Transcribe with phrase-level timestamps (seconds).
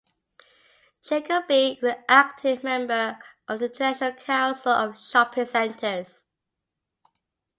[1.03, 6.25] Jacoby is an active member of the International Council of Shopping Centers.